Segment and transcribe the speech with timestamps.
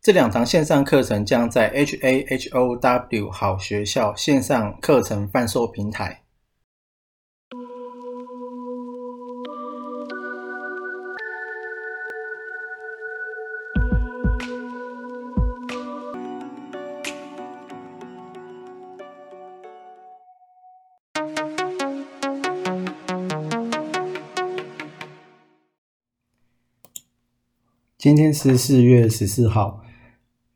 [0.00, 6.22] 这两堂线上课程将在 HAHOW 好学校线上课程贩售平台。
[27.98, 29.87] 今天是四月十四号。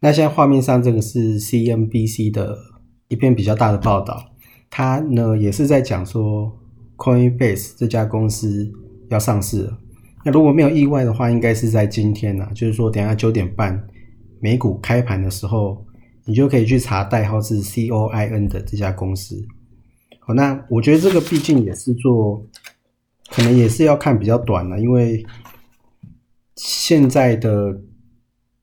[0.04, 2.58] 那现在画面上这个是 CNBC 的
[3.06, 4.20] 一篇比较大的报道，
[4.68, 6.52] 它呢也是在讲说
[6.96, 8.68] Coinbase 这家公司
[9.10, 9.78] 要上市了。
[10.24, 13.80] 那如果没有意外的话，应该是在今天呢，就是说等下九点半
[14.40, 15.86] 美股开盘的时候，
[16.24, 19.40] 你就可以去查代号是 COIN 的这家公司。
[20.18, 22.44] 好，那我觉得这个毕竟也是做，
[23.30, 25.24] 可能也是要看比较短了，因为。
[26.54, 27.76] 现在的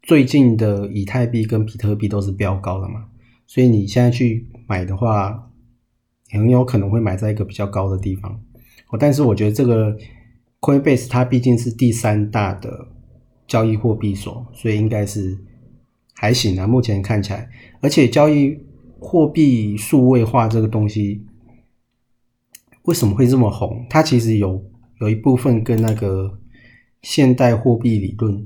[0.01, 3.05] 最近的以太币跟比特币都是飙高的嘛，
[3.45, 5.51] 所以你现在去买的话，
[6.29, 8.31] 很有可能会买在一个比较高的地方。
[8.89, 9.97] 哦，但是我觉得这个
[10.59, 12.87] Coinbase 它毕竟是第三大的
[13.47, 15.37] 交易货币所，所以应该是
[16.13, 16.65] 还行啊。
[16.65, 17.49] 目前看起来，
[17.81, 18.57] 而且交易
[18.99, 21.23] 货币数位化这个东西
[22.83, 23.85] 为什么会这么红？
[23.89, 24.63] 它其实有
[25.01, 26.35] 有一部分跟那个。
[27.01, 28.45] 现代货币理论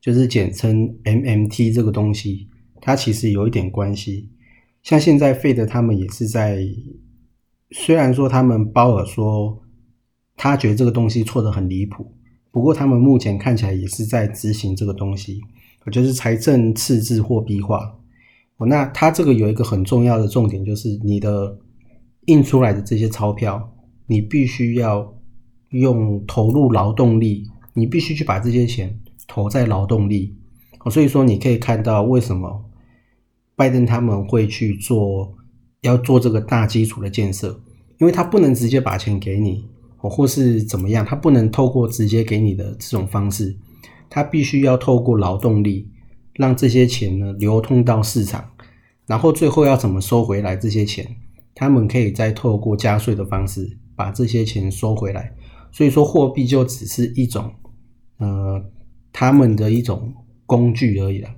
[0.00, 2.48] 就是简称 MMT 这个东西，
[2.80, 4.28] 它其实有一点关系。
[4.82, 6.64] 像现在费德他们也是在，
[7.70, 9.60] 虽然说他们鲍尔说
[10.36, 12.14] 他觉得这个东西错的很离谱，
[12.50, 15.40] 不过他们目前看起来也是在执行这个东西，
[15.92, 17.98] 就是财政赤字货币化。
[18.66, 21.58] 那它这个有一个很重要的重点，就是你的
[22.26, 23.72] 印出来的这些钞票，
[24.06, 25.16] 你必须要
[25.70, 27.44] 用投入劳动力。
[27.74, 30.34] 你必须去把这些钱投在劳动力，
[30.90, 32.64] 所以说你可以看到为什么
[33.54, 35.36] 拜登他们会去做
[35.82, 37.60] 要做这个大基础的建设，
[37.98, 39.68] 因为他不能直接把钱给你，
[39.98, 43.54] 或是怎么样，他不能透过直接给你的这种方式，
[44.08, 45.90] 他必须要透过劳动力
[46.34, 48.50] 让这些钱呢流通到市场，
[49.06, 51.06] 然后最后要怎么收回来这些钱，
[51.54, 55.34] 他们可以再透过加税的方式把这些钱收回来，
[55.70, 57.52] 所以说货币就只是一种。
[59.20, 60.14] 他们的一种
[60.46, 61.34] 工具而已啦，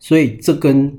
[0.00, 0.98] 所以这跟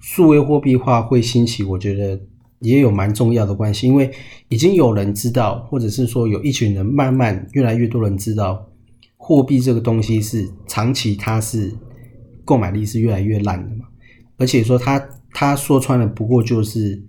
[0.00, 2.18] 数位货币化会兴起，我觉得
[2.60, 3.86] 也有蛮重要的关系。
[3.86, 4.10] 因为
[4.48, 8.66] 已经有人知道，或者是说有一群人慢慢越来越多人知道，
[9.18, 11.70] 货币这个东西是长期它是
[12.46, 13.84] 购买力是越来越烂的嘛。
[14.38, 14.98] 而且说他
[15.34, 17.04] 他说穿了，不过就是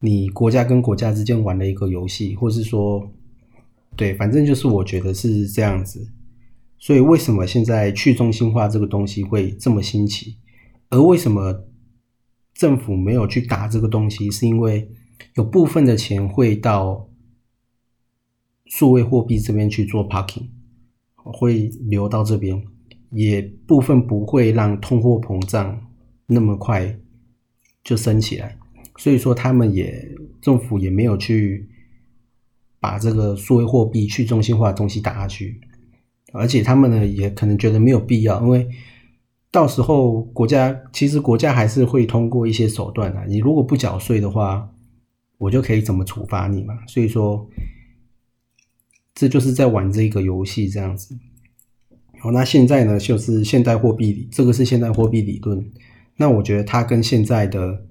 [0.00, 3.08] 你国家跟国家之间玩的一个游戏，或是说。
[3.94, 6.06] 对，反正就是我觉得是这样子，
[6.78, 10.36] 所以为什么现在去中心化这个东西会这么新奇？
[10.90, 11.64] 而为什么
[12.54, 14.30] 政府没有去打这个东西？
[14.30, 14.90] 是因为
[15.34, 17.08] 有部分的钱会到
[18.66, 20.48] 数位货币这边去做 parking，
[21.16, 22.62] 会流到这边，
[23.10, 25.88] 也部分不会让通货膨胀
[26.26, 26.98] 那么快
[27.82, 28.58] 就升起来，
[28.96, 31.68] 所以说他们也政府也没有去。
[32.78, 35.60] 把这个数位货币去中心化的东西打下去，
[36.32, 38.68] 而且他们呢也可能觉得没有必要，因为
[39.50, 43.24] 到时候国家其实国家还是会通过一些手段的。
[43.26, 44.68] 你如果不缴税的话，
[45.38, 46.74] 我就可以怎么处罚你嘛。
[46.86, 47.48] 所以说，
[49.14, 51.16] 这就是在玩这个游戏这样子。
[52.18, 55.70] 好，那现在呢就是现代货币，这个是现代货币理论。
[56.16, 57.84] 那我觉得它跟现在的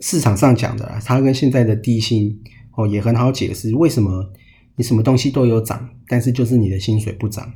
[0.00, 2.40] 市场上讲的，它跟现在的低薪。
[2.74, 4.32] 哦，也很好解释为什么
[4.76, 7.52] 你什么东西都有涨，但是就是你的薪水不涨，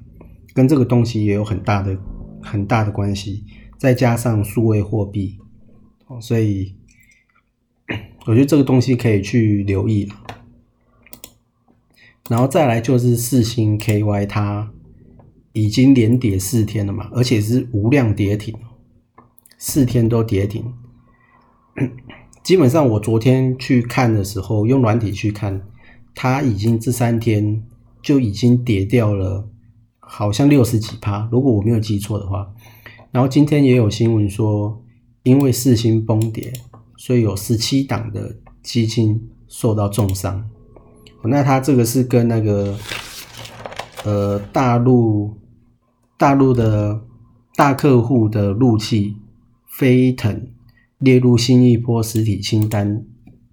[0.55, 1.99] 跟这个东西也有很大的
[2.43, 3.45] 很大的关系。
[3.79, 5.39] 再加上数位货币，
[6.07, 6.75] 哦，所以
[8.27, 10.11] 我觉得这个东西可以去留意。
[12.29, 14.73] 然后再来就是四星 KY，它
[15.53, 18.55] 已经连跌四天了嘛，而且是无量跌停，
[19.59, 20.73] 四天都跌停。
[22.43, 25.69] 基本上，我昨天去看的时候，用软体去看，
[26.17, 27.63] 它已经这三天
[28.03, 29.47] 就已经跌掉了，
[30.01, 32.53] 好像六十几趴，如果我没有记错的话。
[33.13, 34.83] 然后今天也有新闻说，
[35.23, 36.53] 因为四星崩跌，
[36.97, 40.49] 所以有十七档的基金受到重伤。
[41.23, 42.77] 那它这个是跟那个
[44.05, 45.37] 呃大陆
[46.17, 47.03] 大陆的
[47.55, 49.17] 大客户的陆气
[49.67, 50.49] 飞腾
[50.99, 53.05] 列入新一波实体清单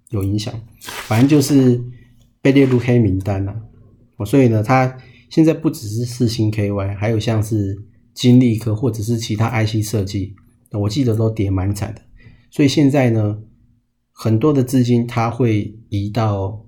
[0.08, 1.82] 有影响，反正就是
[2.44, 3.56] 被列入黑名单了。
[4.26, 4.98] 所以呢，它
[5.30, 7.82] 现在不只是四星 KY，还有像是
[8.12, 10.34] 金利科或者是其他 IC 设计，
[10.70, 12.02] 我记得都跌蛮惨的。
[12.50, 13.38] 所以现在呢，
[14.12, 16.60] 很多的资金它会移到。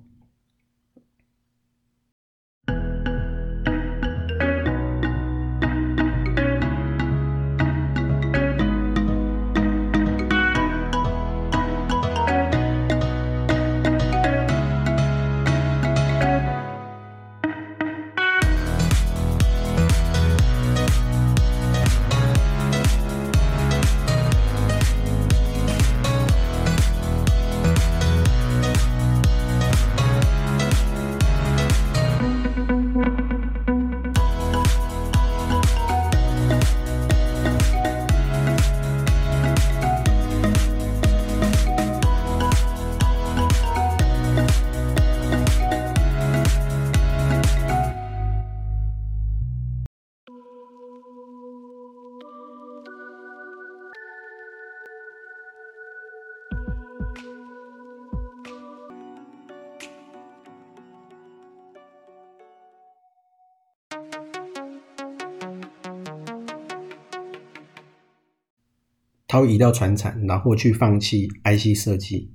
[69.27, 72.31] 它会移到船产，然后去放弃 IC 设计。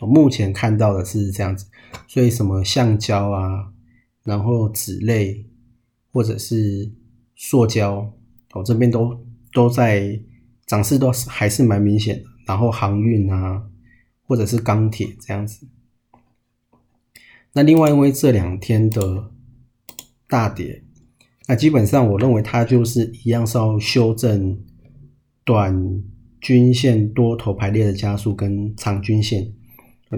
[0.00, 1.66] 我目前看到的是这样子，
[2.08, 3.72] 所以什么橡胶啊，
[4.24, 5.46] 然后纸类
[6.10, 6.90] 或者是
[7.36, 8.12] 塑胶，
[8.54, 10.20] 我这边都都在
[10.66, 12.24] 涨势都是还是蛮明显的。
[12.44, 13.62] 然后航运啊，
[14.26, 15.68] 或者是钢铁这样子。
[17.52, 19.30] 那另外因为这两天的
[20.26, 20.82] 大跌，
[21.46, 24.58] 那基本上我认为它就是一样是要修正
[25.44, 26.02] 短。
[26.42, 29.52] 均线多头排列的加速跟长均线，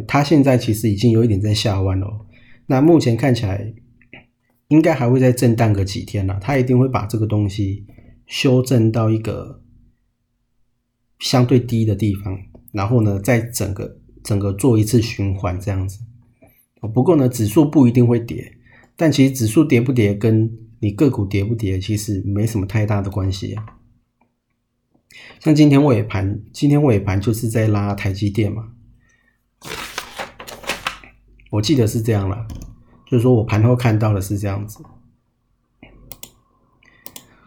[0.08, 2.26] 它现在其实已经有一点在下弯了。
[2.66, 3.74] 那目前看起来
[4.68, 7.84] 应该还会再震荡个几天了，它一定会把这个东西
[8.26, 9.60] 修正到一个
[11.18, 12.38] 相对低的地方，
[12.72, 16.00] 然后呢，再整个整个做一次循环这样子。
[16.94, 18.56] 不过呢，指数不一定会跌，
[18.96, 20.50] 但其实指数跌不跌跟
[20.80, 23.54] 你个股跌不跌其实没什么太大的关系。
[25.40, 28.68] 像今天尾盘，今天尾盘就是在拉台积电嘛，
[31.50, 32.46] 我记得是这样了，
[33.06, 34.82] 就是说我盘后看到的是这样子。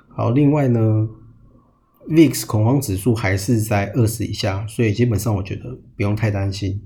[0.10, 1.08] 好，另外呢
[2.08, 6.82] ，VIX 恐慌指数还是在二十以下，所以基本上我觉得不用太担心。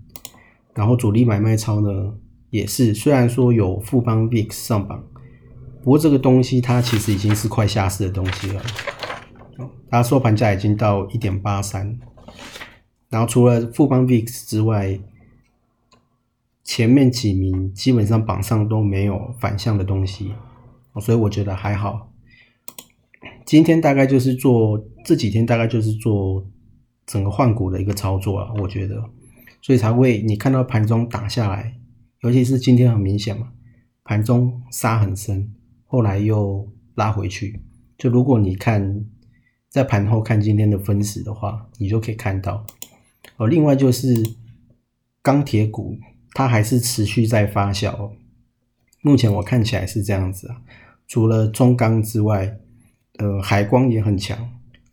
[0.73, 2.13] 然后主力买卖超呢
[2.49, 5.03] 也是，虽然说有富邦 VIX 上榜，
[5.83, 8.61] 不过这个东西它其实已经是快下市的东西了。
[9.91, 11.99] 它收盘价已经到一点八三，
[13.09, 14.97] 然后除了富邦 VIX 之外，
[16.63, 20.31] 前面几名基本上榜上都没有反向的东西，
[21.01, 22.09] 所以我觉得还好。
[23.45, 26.47] 今天大概就是做这几天大概就是做
[27.05, 29.03] 整个换股的一个操作啊，我觉得，
[29.61, 31.75] 所以才会你看到盘中打下来，
[32.21, 33.51] 尤其是今天很明显嘛，
[34.05, 35.53] 盘中杀很深，
[35.85, 36.65] 后来又
[36.95, 37.59] 拉回去，
[37.97, 39.05] 就如果你看。
[39.71, 42.65] 在盘后看今天的分时的话，你就可以看到
[43.37, 43.47] 哦。
[43.47, 44.13] 另外就是
[45.21, 45.97] 钢铁股，
[46.33, 48.11] 它还是持续在发酵。
[49.01, 50.61] 目前我看起来是这样子啊，
[51.07, 52.59] 除了中钢之外，
[53.17, 54.37] 呃，海光也很强。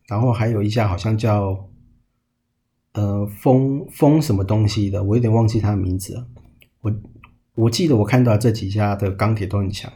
[0.06, 1.68] 然后还有一家好像叫
[2.92, 6.26] 呃风风什么东西的，我有点忘记它的名字了。
[6.82, 6.94] 我
[7.56, 9.92] 我记得我看到这几家的钢铁都很强。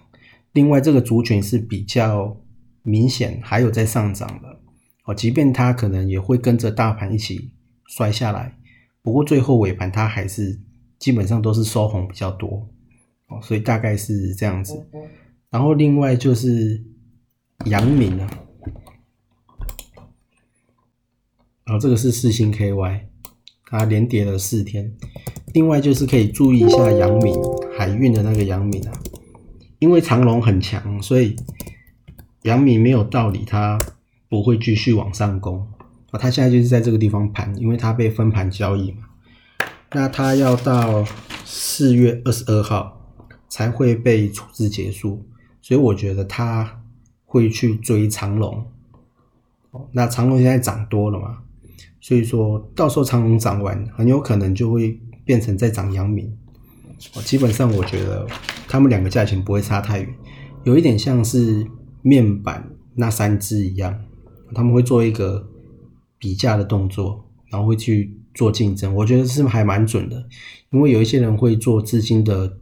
[0.54, 2.36] 另外这个族群是比较
[2.82, 4.58] 明显，还有在上涨的。
[5.04, 7.50] 哦，即便它可能也会跟着大盘一起
[7.86, 8.56] 摔下来，
[9.02, 10.60] 不过最后尾盘它还是
[10.98, 12.68] 基本上都是收红比较多，
[13.26, 14.86] 哦，所以大概是这样子。
[15.50, 16.80] 然后另外就是
[17.66, 18.30] 阳明啊，
[21.64, 23.00] 然后这个是四星 KY，
[23.66, 24.94] 它连跌了四天。
[25.52, 27.34] 另外就是可以注意一下阳明
[27.76, 28.92] 海运的那个阳明啊，
[29.80, 31.34] 因为长龙很强，所以
[32.42, 33.76] 阳明没有道理它。
[34.32, 35.60] 不会继续往上攻
[36.10, 36.18] 啊！
[36.18, 39.02] 它现在就是在这个地方盘，因为它被分盘交易嘛。
[39.92, 41.04] 那它要到
[41.44, 43.12] 四月二十二号
[43.50, 45.22] 才会被处置结束，
[45.60, 46.80] 所以我觉得它
[47.26, 48.64] 会去追长龙。
[49.92, 51.40] 那长龙现在涨多了嘛，
[52.00, 56.34] 所以说到时候长隆涨完，很有可能就会变成在涨阳明。
[57.22, 58.26] 基本上我觉得
[58.66, 60.08] 他们两个价钱不会差太远，
[60.64, 61.66] 有一点像是
[62.00, 63.94] 面板那三只一样，
[64.54, 65.48] 他们会做一个
[66.18, 68.94] 比价的动作，然后会去做竞争。
[68.94, 70.28] 我觉得是还蛮准的，
[70.70, 72.58] 因为有一些人会做资金的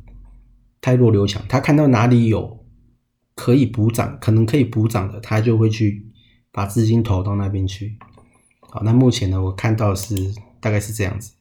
[0.81, 2.65] 太弱流强，他看到哪里有
[3.35, 6.07] 可以补涨，可能可以补涨的，他就会去
[6.53, 7.97] 把资金投到那边去。
[8.61, 10.15] 好，那目前呢，我看到是
[10.61, 11.33] 大概是这样子。